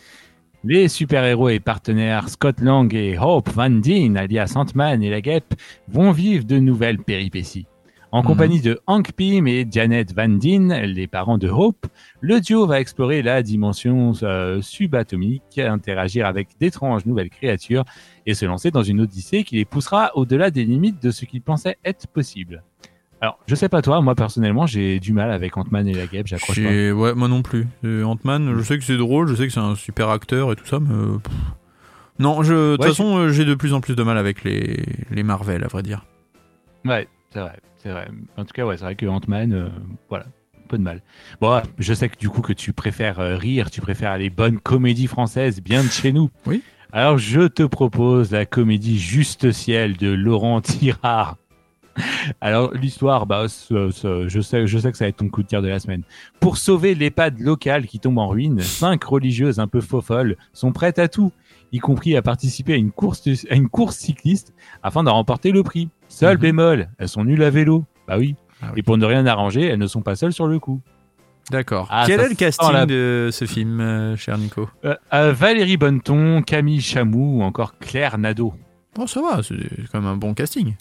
Les 0.64 0.88
super-héros 0.88 1.50
et 1.50 1.60
partenaires 1.60 2.30
Scott 2.30 2.62
Lang 2.62 2.92
et 2.96 3.20
Hope 3.20 3.50
Van 3.52 3.70
Dyne, 3.70 4.18
alias 4.18 4.54
Ant-Man 4.56 5.04
et 5.04 5.12
la 5.12 5.22
guêpe, 5.22 5.54
vont 5.88 6.12
vivre 6.12 6.46
de 6.46 6.58
nouvelles 6.58 6.98
péripéties. 6.98 7.68
En 8.14 8.22
Mhm. 8.22 8.28
compagnie 8.28 8.62
de 8.62 8.80
Hank 8.86 9.12
Pym 9.14 9.48
et 9.48 9.66
Janet 9.70 10.14
Van 10.16 10.30
Dyne, 10.30 10.72
les 10.86 11.08
parents 11.08 11.40
de 11.40 11.50
Hope, 11.50 11.88
le 12.22 12.40
duo 12.42 12.68
va 12.68 12.80
explorer 12.80 13.24
la 13.24 13.42
dimension 13.42 14.12
euh, 14.22 14.62
subatomique, 14.62 15.58
interagir 15.58 16.28
avec 16.28 16.50
d'étranges 16.60 17.08
nouvelles 17.08 17.32
créatures 17.32 17.84
et 18.28 18.36
se 18.36 18.46
lancer 18.46 18.70
dans 18.70 18.84
une 18.84 19.02
odyssée 19.02 19.44
qui 19.44 19.56
les 19.56 19.66
poussera 19.66 20.12
au-delà 20.16 20.52
des 20.52 20.64
limites 20.64 21.02
de 21.02 21.10
ce 21.10 21.26
qu'ils 21.26 21.42
pensaient 21.42 21.78
être 21.84 22.06
possible. 22.08 22.62
Alors, 23.20 23.40
je 23.48 23.56
sais 23.56 23.68
pas 23.68 23.82
toi, 23.82 24.00
moi 24.02 24.14
personnellement, 24.14 24.68
j'ai 24.68 25.00
du 25.00 25.12
mal 25.12 25.32
avec 25.32 25.58
Ant-Man 25.58 25.88
et 25.88 25.96
la 25.96 26.06
guêpe, 26.06 26.28
j'accroche 26.28 26.62
pas. 26.62 26.70
Ouais, 26.70 27.16
moi 27.16 27.28
non 27.28 27.42
plus. 27.42 27.66
Euh, 27.84 28.04
Ant-Man, 28.04 28.56
je 28.58 28.62
sais 28.62 28.78
que 28.78 28.84
c'est 28.84 28.98
drôle, 28.98 29.28
je 29.28 29.34
sais 29.34 29.48
que 29.48 29.54
c'est 29.54 29.60
un 29.60 29.74
super 29.76 30.10
acteur 30.10 30.52
et 30.52 30.56
tout 30.56 30.68
ça, 30.68 30.80
mais. 30.80 30.94
euh, 30.94 31.18
pff. 31.18 31.34
Non, 32.20 32.44
je, 32.44 32.54
de 32.54 32.72
toute 32.76 32.82
Ouais, 32.86 32.90
façon, 32.90 33.30
j'ai 33.30 33.44
de 33.44 33.56
plus 33.56 33.74
en 33.74 33.82
plus 33.82 33.96
de 33.96 34.04
mal 34.04 34.20
avec 34.20 34.44
les, 34.44 34.86
les 35.10 35.24
Marvel, 35.24 35.64
à 35.64 35.68
vrai 35.68 35.82
dire. 35.82 36.06
Ouais, 36.86 37.08
c'est 37.32 37.40
vrai, 37.40 37.54
c'est 37.84 37.90
vrai. 37.92 38.08
En 38.38 38.46
tout 38.46 38.54
cas, 38.54 38.66
ouais, 38.66 38.78
c'est 38.78 38.84
vrai 38.86 38.96
que 38.96 39.06
Ant-Man, 39.06 39.54
euh, 39.54 39.68
voilà, 40.10 40.26
un 40.26 40.68
peu 40.68 40.78
de 40.78 40.84
mal. 40.84 41.02
Bon, 41.42 41.62
je 41.78 41.94
sais 41.94 42.10
que 42.10 42.18
du 42.18 42.30
coup 42.30 42.42
que 42.42 42.54
tu 42.54 42.74
préfères 42.74 43.20
euh, 43.20 43.36
rire, 43.36 43.70
tu 43.70 43.82
préfères 43.82 44.18
les 44.18 44.30
bonnes 44.30 44.60
comédies 44.60 45.08
françaises 45.08 45.62
bien 45.62 45.84
de 45.84 45.90
chez 45.90 46.12
nous. 46.14 46.30
Oui. 46.46 46.64
Alors, 46.96 47.18
je 47.18 47.48
te 47.48 47.64
propose 47.64 48.32
la 48.32 48.46
comédie 48.46 49.00
Juste 49.00 49.52
Ciel 49.52 49.98
de 49.98 50.10
Laurent 50.12 50.62
Tirard. 50.62 51.38
Alors, 52.42 52.74
l'histoire, 52.74 53.26
bah, 53.26 53.48
ce- 53.48 53.90
ce- 53.92 54.28
je, 54.28 54.40
sais, 54.42 54.66
je 54.68 54.78
sais 54.80 54.92
que 54.92 54.98
ça 54.98 55.06
va 55.06 55.10
être 55.10 55.18
ton 55.18 55.30
coup 55.30 55.44
de 55.44 55.48
cœur 55.48 55.62
de 55.62 55.68
la 55.68 55.80
semaine. 55.80 56.04
Pour 56.40 56.58
sauver 56.58 56.94
l'EHPAD 56.96 57.40
locale 57.40 57.86
qui 57.88 58.00
tombe 58.00 58.18
en 58.20 58.28
ruine, 58.28 58.60
cinq 58.62 59.04
religieuses 59.04 59.60
un 59.60 59.68
peu 59.68 59.82
faux-folles 59.82 60.38
sont 60.54 60.72
prêtes 60.72 60.98
à 61.00 61.08
tout, 61.08 61.32
y 61.74 61.80
compris 61.80 62.16
à 62.16 62.22
participer 62.22 62.74
à 62.74 62.76
une 62.78 62.92
course, 62.92 63.28
à 63.50 63.56
une 63.56 63.68
course 63.68 63.98
cycliste 63.98 64.54
afin 64.84 65.04
d'en 65.04 65.14
remporter 65.14 65.52
le 65.52 65.64
prix. 65.64 65.90
Seul 66.08 66.36
Mhm. 66.38 66.42
bémol, 66.42 66.90
elles 67.00 67.10
sont 67.10 67.26
nulles 67.26 67.44
à 67.44 67.50
vélo. 67.50 67.84
Bah 68.08 68.16
oui. 68.18 68.36
Ah 68.62 68.68
oui. 68.74 68.80
Et 68.80 68.84
pour 68.84 68.98
ne 68.98 69.06
rien 69.06 69.26
arranger, 69.26 69.64
elles 69.66 69.80
ne 69.80 69.88
sont 69.88 70.02
pas 70.02 70.16
seules 70.16 70.32
sur 70.34 70.48
le 70.48 70.60
coup. 70.60 70.80
D'accord. 71.52 71.88
Ah, 71.92 72.04
Quel 72.08 72.22
est 72.22 72.30
le 72.30 72.36
casting 72.36 72.72
la- 72.72 72.86
de 72.86 73.28
ce 73.34 73.44
film, 73.46 73.82
euh, 73.82 74.16
cher 74.16 74.38
Nico? 74.38 74.70
Euh, 74.86 74.96
euh, 75.14 75.34
Valérie 75.34 75.76
Bonneton, 75.76 76.42
Camille 76.42 76.80
Chamou 76.80 77.40
ou 77.40 77.44
encore 77.44 77.78
Claire 77.80 78.18
Nadeau. 78.18 78.54
Bon, 78.96 79.08
ça 79.08 79.22
va, 79.22 79.44
c'est 79.44 79.56
quand 79.92 80.00
même 80.00 80.10
un 80.10 80.16
bon 80.16 80.34
casting. 80.34 80.76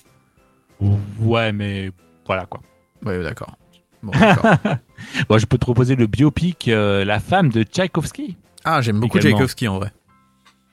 Ouais, 1.20 1.52
mais 1.52 1.90
voilà 2.26 2.46
quoi. 2.46 2.60
Ouais, 3.04 3.22
d'accord. 3.22 3.56
Bon. 4.02 4.12
Bon, 5.28 5.36
je 5.38 5.46
peux 5.46 5.58
te 5.58 5.64
proposer 5.64 5.96
le 5.96 6.06
biopic 6.06 6.68
euh, 6.68 7.04
La 7.04 7.18
femme 7.18 7.48
de 7.48 7.64
Tchaïkovski. 7.64 8.36
ah, 8.64 8.80
j'aime 8.80 9.00
beaucoup. 9.00 9.18
Tchaïkovski 9.18 9.66
en 9.66 9.78
vrai. 9.78 9.92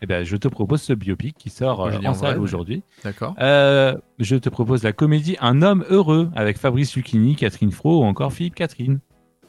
Eh 0.01 0.06
ben, 0.06 0.24
je 0.24 0.38
te 0.38 0.48
propose 0.48 0.82
ce 0.82 0.94
biopic 0.94 1.36
qui 1.38 1.50
sort 1.50 1.86
euh, 1.86 1.91
en 2.06 2.13
salle 2.13 2.39
aujourd'hui. 2.39 2.84
D'accord. 3.03 3.36
Euh, 3.41 3.96
je 4.20 4.36
te 4.38 4.48
propose 4.50 4.84
la 4.84 4.94
comédie 4.94 5.36
Un 5.41 5.62
homme 5.62 5.84
heureux 5.89 6.29
avec 6.36 6.58
Fabrice 6.58 6.96
Lucchini, 6.96 7.36
Catherine 7.36 7.72
Fro 7.72 8.01
ou 8.01 8.03
encore 8.06 8.32
Philippe 8.32 8.56
Catherine, 8.56 9.00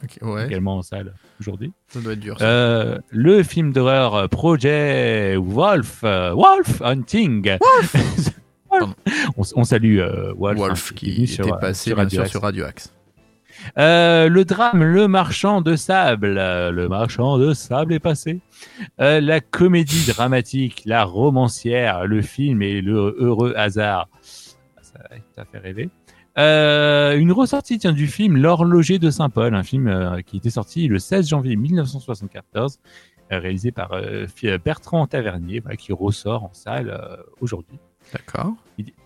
Ok, 0.03 0.17
ouais, 0.23 0.47
également 0.47 0.77
en 0.77 0.81
salle 0.81 1.13
aujourd'hui. 1.39 1.71
ça 1.87 2.01
doit 2.01 2.13
être 2.13 2.19
dur. 2.19 2.37
ça. 2.39 2.45
Euh, 2.45 2.97
le 3.11 3.43
film 3.43 3.71
d'horreur 3.71 4.27
Projet 4.29 5.35
Wolf, 5.37 6.01
euh, 6.03 6.33
Wolf 6.33 6.81
Hunting. 6.81 7.57
Pardon. 8.69 8.93
on, 9.37 9.43
on 9.55 9.63
salue 9.63 9.99
euh, 9.99 10.33
Wolf, 10.37 10.57
Wolf 10.57 10.91
hein, 10.91 10.95
qui 10.95 11.09
est 11.09 11.13
venu 11.15 11.27
sur, 11.27 11.47
était 11.47 11.57
passé 11.59 11.89
sur 11.91 11.95
bien 11.95 12.03
Radio 12.03 12.15
sûr 12.17 12.21
Axe. 12.23 12.31
sur 12.31 12.41
Radio 12.41 12.65
Axe. 12.65 12.93
Euh, 13.77 14.29
le 14.29 14.45
drame 14.45 14.83
Le 14.83 15.07
Marchand 15.07 15.61
de 15.61 15.75
Sable. 15.75 16.37
Euh, 16.37 16.71
le 16.71 16.87
Marchand 16.87 17.37
de 17.37 17.53
Sable 17.53 17.93
est 17.93 17.99
passé. 17.99 18.39
Euh, 18.99 19.21
la 19.21 19.39
comédie 19.39 20.05
dramatique, 20.07 20.83
la 20.85 21.03
romancière, 21.03 22.05
le 22.05 22.21
film 22.21 22.61
et 22.61 22.81
le 22.81 23.15
heureux 23.19 23.53
hasard. 23.55 24.07
Ça, 24.21 24.99
ça 25.35 25.45
fait 25.45 25.59
rêver. 25.59 25.89
Une 26.37 27.31
ressortie 27.31 27.77
tiens, 27.77 27.91
du 27.91 28.07
film 28.07 28.37
L'horloger 28.37 28.99
de 28.99 29.09
Saint-Paul, 29.09 29.53
un 29.53 29.63
film 29.63 30.21
qui 30.25 30.37
était 30.37 30.49
sorti 30.49 30.87
le 30.87 30.97
16 30.99 31.27
janvier 31.27 31.55
1974, 31.55 32.79
euh, 33.31 33.39
réalisé 33.39 33.71
par 33.71 33.91
Bertrand 34.63 35.07
Tavernier, 35.07 35.61
qui 35.77 35.93
ressort 35.93 36.45
en 36.45 36.53
salle 36.53 36.97
aujourd'hui. 37.41 37.79
D'accord. 38.13 38.53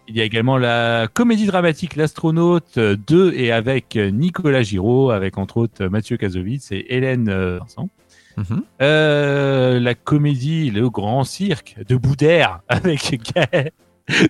Il 0.08 0.16
y 0.16 0.22
a 0.22 0.24
également 0.24 0.58
la 0.58 1.08
comédie 1.12 1.48
dramatique 1.48 1.96
L'astronaute 1.96 2.78
euh, 2.78 2.96
2 3.08 3.34
et 3.34 3.52
avec 3.52 3.96
euh, 3.96 4.12
Nicolas 4.12 4.62
Giraud, 4.62 5.10
avec 5.10 5.38
entre 5.38 5.58
autres 5.58 5.86
euh, 5.86 5.90
Mathieu 5.90 6.18
Kassovitz 6.18 6.72
et 6.72 6.96
Hélène 6.96 7.28
euh, 7.30 7.58
Vincent. 7.60 7.90
Mhm. 8.38 8.64
Euh, 8.82 9.80
la 9.80 9.96
comédie 9.96 10.70
Le 10.70 10.90
Grand 10.90 11.24
Cirque 11.24 11.78
de 11.88 11.96
Boudère 11.96 12.60
avec 12.68 13.34
Gaël, 13.34 13.72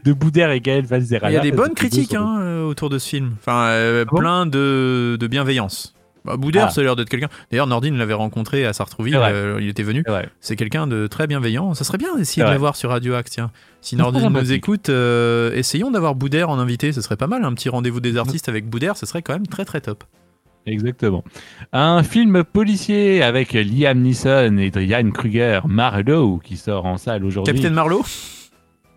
de 0.03 0.13
Boudère 0.13 0.51
et 0.51 0.61
Gaël 0.61 0.85
Valzerala. 0.85 1.31
Il 1.31 1.35
y 1.35 1.37
a 1.37 1.41
des 1.41 1.51
bonnes 1.51 1.73
critiques 1.73 2.13
hein, 2.13 2.39
euh, 2.39 2.63
autour 2.63 2.89
de 2.89 2.99
ce 2.99 3.09
film. 3.09 3.35
Enfin, 3.39 3.65
euh, 3.69 4.05
bon 4.05 4.17
plein 4.17 4.45
de, 4.45 5.17
de 5.19 5.27
bienveillance. 5.27 5.94
Bah, 6.25 6.37
Boudère, 6.37 6.65
Ah. 6.67 6.69
ça 6.71 6.81
a 6.81 6.83
l'air 6.83 6.95
d'être 6.95 7.09
quelqu'un. 7.09 7.29
D'ailleurs, 7.51 7.67
Nordine 7.67 7.97
l'avait 7.97 8.13
rencontré 8.13 8.65
à 8.65 8.73
Sartrouville. 8.73 9.15
Euh, 9.15 9.59
il 9.61 9.69
était 9.69 9.83
venu. 9.83 10.03
C'est 10.39 10.55
quelqu'un 10.55 10.87
de 10.87 11.07
très 11.07 11.27
bienveillant. 11.27 11.73
Ça 11.73 11.83
serait 11.83 11.97
bien 11.97 12.15
d'essayer 12.17 12.43
de 12.43 12.49
l'avoir 12.49 12.75
sur 12.75 12.89
Radio 12.89 13.13
Axe. 13.13 13.31
Tiens, 13.31 13.51
si 13.81 13.95
Nordine 13.95 14.29
nous 14.29 14.51
écoute, 14.51 14.89
euh, 14.89 15.51
essayons 15.53 15.91
d'avoir 15.91 16.15
Boudère 16.15 16.49
en 16.49 16.59
invité. 16.59 16.91
Ce 16.91 17.01
serait 17.01 17.17
pas 17.17 17.27
mal. 17.27 17.43
Un 17.45 17.53
petit 17.53 17.69
rendez-vous 17.69 17.99
des 17.99 18.17
artistes 18.17 18.49
avec 18.49 18.67
Boudère, 18.69 18.97
ce 18.97 19.05
serait 19.05 19.21
quand 19.21 19.33
même 19.33 19.47
très 19.47 19.65
très 19.65 19.81
top. 19.81 20.03
Exactement. 20.67 21.23
Un 21.73 22.01
film 22.01 22.43
policier 22.43 23.21
avec 23.21 23.53
Liam 23.53 23.99
Neeson 24.01 24.57
et 24.57 24.71
Diane 24.71 25.11
Kruger, 25.11 25.59
Marlowe, 25.67 26.39
qui 26.43 26.57
sort 26.57 26.87
en 26.87 26.97
salle 26.97 27.23
aujourd'hui. 27.23 27.53
Capitaine 27.53 27.73
Marlowe? 27.75 28.03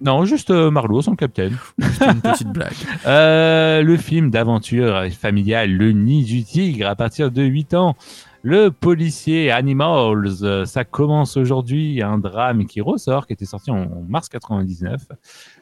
Non, 0.00 0.24
juste 0.24 0.50
euh, 0.50 0.70
Marlowe, 0.70 1.02
son 1.02 1.16
capitaine. 1.16 1.56
Une 1.78 2.20
petite 2.20 2.48
blague. 2.48 2.72
Euh, 3.06 3.82
le 3.82 3.96
film 3.96 4.30
d'aventure 4.30 5.04
familiale 5.12 5.72
Le 5.72 5.92
Nid 5.92 6.24
du 6.24 6.44
Tigre 6.44 6.88
à 6.88 6.96
partir 6.96 7.30
de 7.30 7.42
8 7.42 7.74
ans. 7.74 7.96
Le 8.42 8.70
policier 8.70 9.50
Animals, 9.50 10.36
euh, 10.42 10.64
ça 10.64 10.84
commence 10.84 11.36
aujourd'hui, 11.36 12.02
un 12.02 12.18
drame 12.18 12.66
qui 12.66 12.80
ressort, 12.80 13.26
qui 13.26 13.32
était 13.32 13.44
sorti 13.44 13.70
en, 13.70 13.88
mars 14.08 14.28
99. 14.28 15.00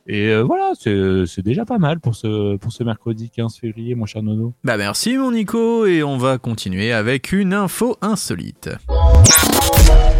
Et 0.06 0.28
euh, 0.28 0.42
voilà, 0.42 0.72
c'est 0.78 1.24
c'est 1.26 1.42
déjà 1.42 1.64
pas 1.64 1.78
mal 1.78 2.00
pour 2.00 2.14
ce, 2.14 2.56
pour 2.56 2.72
ce 2.72 2.84
mercredi 2.84 3.30
15 3.30 3.56
février, 3.56 3.94
mon 3.94 4.04
cher 4.04 4.22
Nono. 4.22 4.52
Bah 4.62 4.76
merci 4.76 5.16
mon 5.16 5.32
Nico 5.32 5.86
et 5.86 6.02
on 6.02 6.18
va 6.18 6.36
continuer 6.38 6.92
avec 6.92 7.32
une 7.32 7.54
info 7.54 7.96
insolite. 8.02 8.70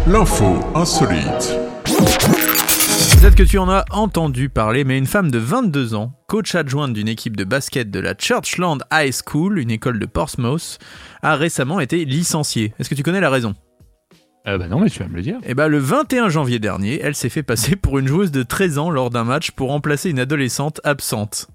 L'info 0.07 0.57
insolite. 0.73 1.57
Peut-être 3.19 3.35
que 3.35 3.41
tu 3.41 3.57
en 3.57 3.67
as 3.67 3.83
entendu 3.89 4.47
parler, 4.47 4.83
mais 4.83 4.95
une 4.95 5.07
femme 5.07 5.31
de 5.31 5.39
22 5.39 5.95
ans, 5.95 6.13
coach 6.27 6.53
adjointe 6.53 6.93
d'une 6.93 7.07
équipe 7.07 7.35
de 7.35 7.43
basket 7.43 7.89
de 7.89 7.99
la 7.99 8.13
Churchland 8.15 8.77
High 8.93 9.11
School, 9.11 9.57
une 9.57 9.71
école 9.71 9.97
de 9.97 10.05
Portsmouth, 10.05 10.77
a 11.23 11.35
récemment 11.35 11.79
été 11.79 12.05
licenciée. 12.05 12.75
Est-ce 12.77 12.91
que 12.91 12.95
tu 12.95 13.01
connais 13.01 13.19
la 13.19 13.31
raison? 13.31 13.55
Euh, 14.47 14.59
bah 14.59 14.67
non, 14.67 14.79
mais 14.79 14.91
tu 14.91 14.99
vas 14.99 15.07
me 15.07 15.15
le 15.15 15.23
dire. 15.23 15.39
Eh 15.47 15.55
ben, 15.55 15.67
le 15.67 15.79
21 15.79 16.29
janvier 16.29 16.59
dernier, 16.59 17.01
elle 17.01 17.15
s'est 17.15 17.29
fait 17.29 17.41
passer 17.41 17.75
pour 17.75 17.97
une 17.97 18.07
joueuse 18.07 18.31
de 18.31 18.43
13 18.43 18.77
ans 18.77 18.91
lors 18.91 19.09
d'un 19.09 19.23
match 19.23 19.49
pour 19.49 19.69
remplacer 19.69 20.11
une 20.11 20.19
adolescente 20.19 20.79
absente. 20.83 21.47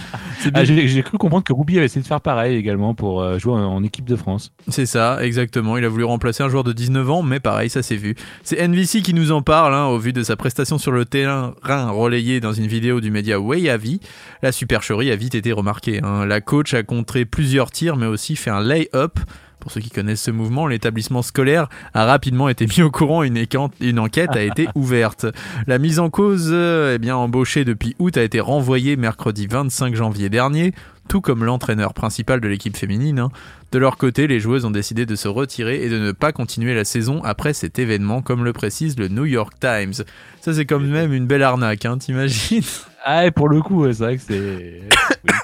Ah, 0.54 0.64
J'ai 0.64 1.02
cru 1.02 1.18
comprendre 1.18 1.44
que 1.44 1.52
Ruby 1.52 1.76
avait 1.76 1.86
essayé 1.86 2.02
de 2.02 2.06
faire 2.06 2.20
pareil 2.20 2.56
également 2.56 2.94
pour 2.94 3.20
euh, 3.22 3.38
jouer 3.38 3.54
en, 3.54 3.64
en 3.64 3.82
équipe 3.82 4.04
de 4.04 4.14
France. 4.16 4.52
C'est 4.68 4.86
ça, 4.86 5.18
exactement. 5.24 5.76
Il 5.76 5.84
a 5.84 5.88
voulu 5.88 6.04
remplacer 6.04 6.42
un 6.42 6.48
joueur 6.48 6.62
de 6.62 6.72
19 6.72 7.10
ans, 7.10 7.22
mais 7.22 7.40
pareil, 7.40 7.68
ça 7.70 7.82
s'est 7.82 7.96
vu. 7.96 8.14
C'est 8.44 8.56
NVC 8.60 9.02
qui 9.02 9.12
nous 9.14 9.32
en 9.32 9.42
parle, 9.42 9.74
hein, 9.74 9.86
au 9.86 9.98
vu 9.98 10.12
de 10.12 10.22
sa 10.22 10.36
prestation 10.36 10.78
sur 10.78 10.92
le 10.92 11.04
terrain 11.04 11.54
relayée 11.62 12.40
dans 12.40 12.52
une 12.52 12.66
vidéo 12.66 13.00
du 13.00 13.10
média 13.10 13.40
Wayavi. 13.40 14.00
La 14.42 14.52
supercherie 14.52 15.10
a 15.10 15.16
vite 15.16 15.34
été 15.34 15.52
remarquée. 15.52 16.00
hein. 16.02 16.26
La 16.26 16.40
coach 16.40 16.74
a 16.74 16.82
contré 16.82 17.24
plusieurs 17.24 17.70
tirs, 17.70 17.96
mais 17.96 18.06
aussi 18.06 18.36
fait 18.36 18.50
un 18.50 18.60
lay-up. 18.62 19.18
Pour 19.66 19.72
ceux 19.72 19.80
qui 19.80 19.90
connaissent 19.90 20.22
ce 20.22 20.30
mouvement, 20.30 20.68
l'établissement 20.68 21.22
scolaire 21.22 21.66
a 21.92 22.04
rapidement 22.04 22.48
été 22.48 22.66
mis 22.78 22.82
au 22.82 22.90
courant. 22.92 23.24
Une, 23.24 23.36
écan- 23.36 23.72
une 23.80 23.98
enquête 23.98 24.30
a 24.36 24.42
été 24.44 24.68
ouverte. 24.76 25.26
La 25.66 25.78
mise 25.78 25.98
en 25.98 26.08
cause, 26.08 26.50
euh, 26.52 26.94
eh 26.94 26.98
bien 26.98 27.16
embauchée 27.16 27.64
depuis 27.64 27.96
août, 27.98 28.16
a 28.16 28.22
été 28.22 28.38
renvoyée 28.38 28.94
mercredi 28.94 29.48
25 29.48 29.96
janvier 29.96 30.28
dernier, 30.28 30.72
tout 31.08 31.20
comme 31.20 31.42
l'entraîneur 31.42 31.94
principal 31.94 32.40
de 32.40 32.46
l'équipe 32.46 32.76
féminine. 32.76 33.18
hein. 33.18 33.30
De 33.72 33.78
leur 33.78 33.96
côté, 33.96 34.26
les 34.26 34.40
joueuses 34.40 34.64
ont 34.64 34.70
décidé 34.70 35.06
de 35.06 35.16
se 35.16 35.28
retirer 35.28 35.84
et 35.84 35.88
de 35.88 35.98
ne 35.98 36.12
pas 36.12 36.32
continuer 36.32 36.74
la 36.74 36.84
saison 36.84 37.22
après 37.24 37.52
cet 37.52 37.78
événement, 37.78 38.22
comme 38.22 38.44
le 38.44 38.52
précise 38.52 38.98
le 38.98 39.08
New 39.08 39.24
York 39.24 39.54
Times. 39.60 40.04
Ça, 40.40 40.54
c'est 40.54 40.64
quand 40.66 40.78
même 40.78 41.12
une 41.12 41.26
belle 41.26 41.42
arnaque, 41.42 41.84
hein, 41.84 41.98
t'imagines 41.98 42.62
Ah, 43.04 43.26
et 43.26 43.30
pour 43.32 43.48
le 43.48 43.60
coup, 43.62 43.84
c'est 43.92 44.02
vrai 44.04 44.16
que 44.16 44.22
c'est. 44.22 44.80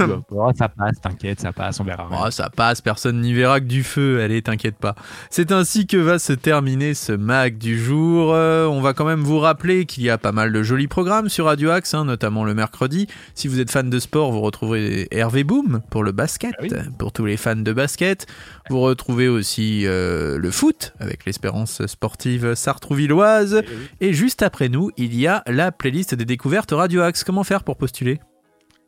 Oui, 0.01 0.07
oh, 0.31 0.51
ça 0.57 0.69
passe, 0.69 1.01
t'inquiète, 1.01 1.41
ça 1.41 1.53
passe, 1.53 1.79
on 1.79 1.85
verra. 1.85 2.09
Oh, 2.11 2.31
ça 2.31 2.51
passe, 2.51 2.81
personne 2.81 3.21
n'y 3.21 3.35
verra 3.35 3.61
que 3.61 3.67
du 3.67 3.83
feu, 3.85 4.21
allez, 4.21 4.43
t'inquiète 4.43 4.77
pas. 4.77 4.95
C'est 5.31 5.53
ainsi 5.53 5.87
que 5.87 5.97
va 5.97 6.19
se 6.19 6.33
terminer 6.33 6.95
ce 6.95 7.13
mag 7.13 7.59
du 7.59 7.79
jour. 7.79 8.33
Euh, 8.33 8.67
on 8.67 8.81
va 8.81 8.95
quand 8.95 9.05
même 9.05 9.21
vous 9.21 9.39
rappeler 9.39 9.85
qu'il 9.87 10.03
y 10.03 10.11
a 10.11 10.19
pas 10.19 10.33
mal 10.33 10.53
de 10.53 10.63
jolis 10.63 10.89
programmes 10.89 11.29
sur 11.29 11.45
Radio 11.47 11.71
Axe, 11.71 11.95
hein, 11.95 12.05
notamment 12.05 12.45
le 12.45 12.55
mercredi. 12.55 13.07
Si 13.35 13.47
vous 13.49 13.61
êtes 13.61 13.71
fan 13.71 13.91
de 13.91 13.99
sport, 13.99 14.33
vous 14.33 14.41
retrouverez 14.41 15.09
Hervé 15.11 15.45
Boom 15.45 15.81
pour 15.91 16.03
le 16.05 16.13
basket, 16.13 16.55
Ah 16.59 16.63
oui. 16.63 16.71
pour 16.99 17.13
tous 17.13 17.27
les 17.27 17.37
fans 17.37 17.55
de 17.57 17.73
basket. 17.73 18.22
Vous 18.71 18.81
retrouvez 18.81 19.29
aussi 19.29 19.83
euh, 19.87 20.39
le 20.39 20.51
foot 20.51 20.95
avec 21.01 21.25
l'espérance 21.25 21.85
sportive 21.87 22.55
sartrouvilloise. 22.55 23.63
Et 24.01 24.13
juste 24.13 24.43
après 24.43 24.69
nous, 24.69 24.91
il 24.97 25.19
y 25.19 25.27
a 25.27 25.43
la 25.47 25.73
playlist 25.73 26.15
des 26.15 26.25
découvertes 26.25 26.71
Radio 26.73 27.03
Axe. 27.03 27.25
Comment 27.25 27.45
faire 27.45 27.65
pour 27.65 27.77
postuler? 27.77 28.21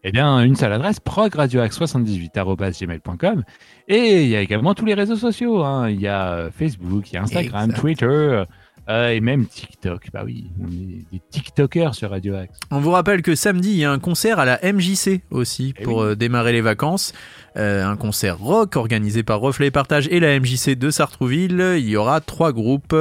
Eh 0.06 0.12
bien, 0.12 0.40
une 0.42 0.54
seule 0.54 0.72
adresse, 0.74 1.00
progradioax78.gmail.com. 1.00 3.42
Et 3.88 4.22
il 4.22 4.28
y 4.28 4.36
a 4.36 4.40
également 4.40 4.74
tous 4.74 4.84
les 4.84 4.94
réseaux 4.94 5.16
sociaux. 5.16 5.62
hein. 5.64 5.88
Il 5.88 6.00
y 6.00 6.08
a 6.08 6.32
euh, 6.32 6.50
Facebook, 6.50 7.10
il 7.10 7.14
y 7.14 7.16
a 7.16 7.22
Instagram, 7.22 7.70
Exact. 7.70 7.80
Twitter 7.80 8.44
euh, 8.88 9.08
et 9.10 9.20
même 9.20 9.46
TikTok. 9.46 10.08
Bah 10.12 10.22
oui, 10.24 10.50
on 10.60 10.66
est 10.68 11.04
des 11.12 11.20
TikTokers 11.30 11.94
sur 11.94 12.10
Radio 12.10 12.34
Axe. 12.34 12.58
On 12.70 12.80
vous 12.80 12.90
rappelle 12.90 13.22
que 13.22 13.34
samedi, 13.34 13.70
il 13.70 13.76
y 13.78 13.84
a 13.84 13.90
un 13.90 13.98
concert 13.98 14.38
à 14.38 14.44
la 14.44 14.58
MJC 14.62 15.22
aussi 15.30 15.74
Eh 15.78 15.82
pour 15.84 15.98
oui. 15.98 16.04
euh, 16.08 16.14
démarrer 16.14 16.52
les 16.52 16.60
vacances. 16.60 17.12
Euh, 17.56 17.86
un 17.86 17.96
concert 17.96 18.36
rock 18.38 18.74
organisé 18.74 19.22
par 19.22 19.38
Reflet 19.38 19.68
et 19.68 19.70
Partage 19.70 20.08
et 20.10 20.18
la 20.18 20.38
MJC 20.40 20.70
de 20.76 20.90
Sartrouville. 20.90 21.76
Il 21.78 21.88
y 21.88 21.96
aura 21.96 22.20
trois 22.20 22.52
groupes. 22.52 22.96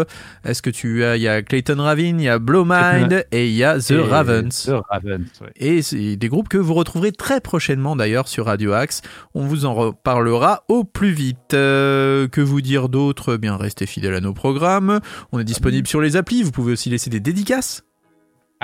Est-ce 0.46 0.62
que 0.62 0.70
tu 0.70 1.04
as 1.04 1.18
Il 1.18 1.24
y 1.24 1.28
a 1.28 1.42
Clayton 1.42 1.78
Ravine, 1.82 2.20
il 2.20 2.26
y 2.26 2.30
a 2.30 2.38
Blow 2.38 2.64
Mind 2.64 3.26
et 3.32 3.48
il 3.48 3.56
y 3.56 3.64
a 3.64 3.80
The 3.80 3.92
Et 3.92 4.00
Ravens. 4.02 4.66
The 4.66 4.76
Ravens, 4.90 5.26
ouais. 5.42 5.52
Et 5.56 6.16
des 6.18 6.28
groupes 6.30 6.50
que 6.50 6.60
vous 6.60 6.76
retrouverez 6.76 7.12
très 7.12 7.42
prochainement 7.42 7.96
d'ailleurs 7.96 8.28
sur 8.28 8.46
Radio 8.46 8.74
Axe. 8.74 9.02
On 9.34 9.42
vous 9.48 9.66
en 9.66 9.74
reparlera 9.74 10.64
au 10.68 10.84
plus 10.84 11.12
vite. 11.12 11.56
Euh, 11.56 12.28
que 12.28 12.42
vous 12.42 12.62
dire 12.62 12.90
d'autre? 12.90 13.36
Eh 13.36 13.38
Bien, 13.40 13.58
restez 13.58 13.88
fidèles 13.88 14.14
à 14.14 14.22
nos 14.22 14.34
programmes. 14.34 15.00
On 15.32 15.40
est 15.40 15.44
disponible 15.44 15.73
sur 15.86 16.02
les 16.02 16.16
applis. 16.16 16.44
Vous 16.44 16.52
pouvez 16.52 16.74
aussi 16.74 16.90
laisser 16.90 17.10
des 17.10 17.20
dédicaces. 17.20 17.84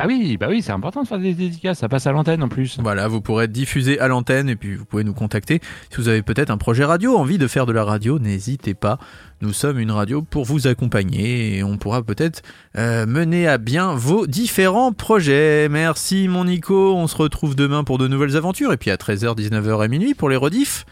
Ah 0.01 0.07
oui, 0.07 0.37
bah 0.37 0.47
oui, 0.49 0.61
c'est 0.61 0.71
important 0.71 1.03
de 1.03 1.07
faire 1.09 1.19
des 1.19 1.33
dédicaces. 1.33 1.79
Ça 1.79 1.89
passe 1.89 2.07
à 2.07 2.13
l'antenne 2.13 2.41
en 2.41 2.47
plus. 2.47 2.77
Voilà, 2.79 3.09
vous 3.09 3.19
pourrez 3.19 3.45
être 3.45 3.51
diffusé 3.51 3.99
à 3.99 4.07
l'antenne 4.07 4.47
et 4.47 4.55
puis 4.55 4.75
vous 4.75 4.85
pouvez 4.85 5.03
nous 5.03 5.13
contacter. 5.13 5.59
Si 5.89 5.97
vous 5.97 6.07
avez 6.07 6.21
peut-être 6.21 6.51
un 6.51 6.57
projet 6.57 6.85
radio, 6.85 7.17
envie 7.17 7.37
de 7.37 7.47
faire 7.47 7.65
de 7.65 7.73
la 7.73 7.83
radio, 7.83 8.17
n'hésitez 8.17 8.73
pas. 8.73 8.97
Nous 9.41 9.51
sommes 9.51 9.77
une 9.77 9.91
radio 9.91 10.21
pour 10.21 10.45
vous 10.45 10.67
accompagner 10.67 11.57
et 11.57 11.63
on 11.63 11.77
pourra 11.77 12.01
peut-être 12.01 12.43
euh, 12.77 13.05
mener 13.05 13.45
à 13.45 13.57
bien 13.57 13.93
vos 13.93 14.25
différents 14.25 14.93
projets. 14.93 15.67
Merci 15.67 16.29
mon 16.29 16.45
Nico, 16.45 16.95
on 16.95 17.07
se 17.07 17.17
retrouve 17.17 17.57
demain 17.57 17.83
pour 17.83 17.97
de 17.97 18.07
nouvelles 18.07 18.37
aventures 18.37 18.71
et 18.71 18.77
puis 18.77 18.91
à 18.91 18.95
13h, 18.95 19.35
19h 19.37 19.83
et 19.83 19.89
minuit 19.89 20.13
pour 20.13 20.29
les 20.29 20.37
rediffs. 20.37 20.85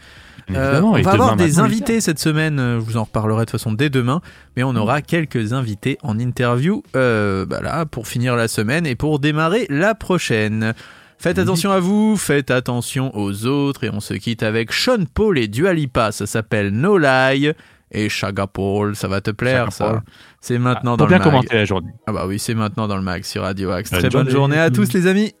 Euh, 0.50 0.80
on 0.80 0.92
va 1.02 1.10
avoir 1.12 1.36
des 1.36 1.46
matin, 1.48 1.64
invités 1.64 2.00
cette 2.00 2.18
semaine, 2.18 2.58
euh, 2.58 2.80
je 2.80 2.84
vous 2.84 2.96
en 2.96 3.04
reparlerai 3.04 3.40
de 3.40 3.50
toute 3.50 3.60
façon 3.60 3.72
dès 3.72 3.90
demain, 3.90 4.20
mais 4.56 4.62
on 4.62 4.74
aura 4.76 5.02
quelques 5.02 5.52
invités 5.52 5.98
en 6.02 6.18
interview 6.18 6.82
euh, 6.96 7.44
bah 7.44 7.60
là, 7.62 7.84
pour 7.86 8.06
finir 8.08 8.34
la 8.36 8.48
semaine 8.48 8.86
et 8.86 8.94
pour 8.94 9.18
démarrer 9.18 9.66
la 9.68 9.94
prochaine. 9.94 10.72
Faites 11.18 11.38
attention 11.38 11.72
à 11.72 11.80
vous, 11.80 12.16
faites 12.16 12.50
attention 12.50 13.14
aux 13.16 13.44
autres 13.46 13.84
et 13.84 13.90
on 13.90 14.00
se 14.00 14.14
quitte 14.14 14.42
avec 14.42 14.72
Sean 14.72 15.04
Paul 15.12 15.38
et 15.38 15.48
Dua 15.48 15.72
Lipa, 15.74 16.12
ça 16.12 16.26
s'appelle 16.26 16.70
No 16.70 16.96
Lie 16.96 17.52
et 17.90 18.08
Chaga 18.08 18.46
Paul, 18.46 18.94
ça 18.96 19.08
va 19.08 19.20
te 19.20 19.30
plaire 19.30 19.64
Chaga 19.66 19.70
ça. 19.72 19.84
Paul. 19.90 20.00
C'est 20.40 20.58
maintenant 20.58 20.92
Pour 20.92 20.98
dans 20.98 21.04
le 21.06 21.08
bien 21.08 21.18
mag. 21.18 21.24
commenter 21.26 21.56
la 21.56 21.64
journée. 21.64 21.90
Ah 22.06 22.12
bah 22.12 22.24
oui, 22.26 22.38
c'est 22.38 22.54
maintenant 22.54 22.86
dans 22.86 22.96
le 22.96 23.02
mag 23.02 23.24
sur 23.24 23.42
Radio 23.42 23.70
Axe. 23.72 23.90
Bonne 23.90 24.00
Très 24.00 24.08
bonne 24.10 24.30
journée. 24.30 24.56
journée 24.56 24.58
à 24.58 24.70
tous 24.70 24.92
les 24.92 25.06
amis. 25.08 25.32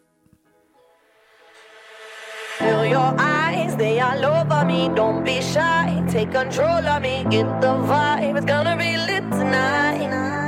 They 3.78 4.00
all 4.00 4.24
over 4.24 4.64
me. 4.64 4.90
Don't 4.92 5.24
be 5.24 5.40
shy, 5.40 6.02
take 6.10 6.32
control 6.32 6.84
of 6.84 7.00
me. 7.00 7.24
Get 7.30 7.46
the 7.60 7.74
vibe, 7.90 8.36
it's 8.36 8.44
gonna 8.44 8.76
be 8.76 8.96
lit 8.96 9.22
tonight. 9.30 10.47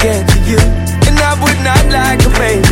get 0.00 0.28
to 0.28 0.38
you. 0.50 0.58
And 1.08 1.18
I 1.18 1.34
would 1.42 1.60
not 1.64 1.84
like 1.90 2.20
a 2.24 2.30
baby 2.38 2.67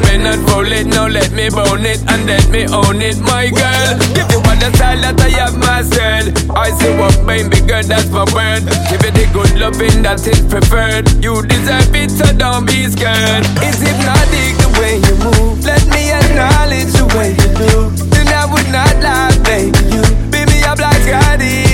I 0.00 0.16
may 0.16 0.18
not 0.24 0.40
roll 0.48 0.64
it, 0.64 0.86
now 0.86 1.06
let 1.08 1.30
me 1.32 1.50
bone 1.50 1.84
it 1.84 2.00
and 2.08 2.24
let 2.24 2.48
me 2.48 2.64
own 2.72 3.02
it, 3.02 3.20
my 3.20 3.50
girl. 3.52 3.92
Give 4.16 4.24
you 4.32 4.40
all 4.40 4.56
the 4.56 4.72
style 4.72 4.96
that 5.04 5.20
I 5.20 5.28
have 5.36 5.56
myself. 5.60 6.32
I 6.56 6.70
see 6.72 6.92
what 6.96 7.20
made 7.24 7.52
me 7.52 7.60
good, 7.60 7.84
that's 7.84 8.08
my 8.08 8.24
word. 8.32 8.64
Give 8.88 9.02
you 9.04 9.12
the 9.12 9.28
good 9.32 9.52
loving 9.60 10.00
that 10.02 10.24
is 10.24 10.40
preferred. 10.48 11.04
You 11.22 11.44
deserve 11.44 11.92
it, 11.94 12.10
so 12.10 12.24
don't 12.32 12.64
be 12.64 12.88
scared. 12.88 13.44
It's 13.60 13.84
hypnotic 13.84 14.56
the 14.56 14.70
way 14.80 15.04
you 15.04 15.14
move. 15.20 15.60
Let 15.68 15.84
me 15.92 16.08
acknowledge 16.08 16.96
the 16.96 17.04
way 17.12 17.36
you 17.36 17.50
do. 17.60 17.92
Then 18.08 18.28
I 18.32 18.48
would 18.48 18.68
not 18.72 18.96
lie, 19.04 19.36
baby. 19.44 19.76
You 19.92 20.02
beat 20.32 20.48
me 20.48 20.64
up 20.64 20.80
like 20.80 21.04
I 21.12 21.36
did. 21.36 21.69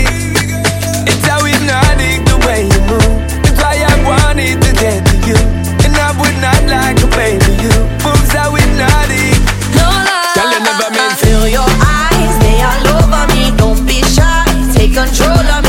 roll 15.28 15.50
up. 15.50 15.65